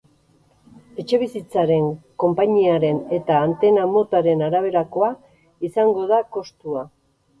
Etxebizitzaren, 1.03 1.85
konpainiaren 2.23 3.01
eta 3.19 3.37
antena 3.51 3.85
motaren 3.95 4.43
araberakoa 4.49 5.11
izango 5.71 6.09
da 6.15 6.23
kostua. 6.39 6.89